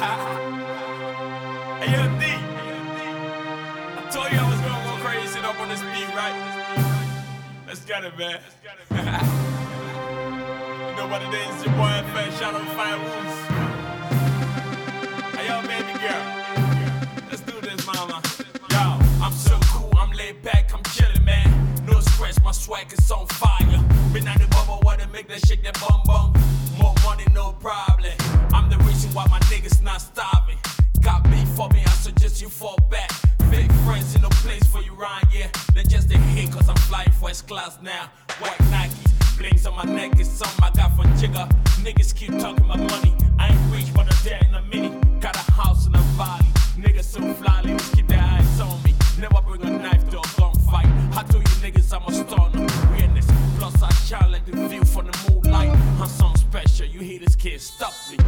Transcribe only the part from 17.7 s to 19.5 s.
mama. Yo, I'm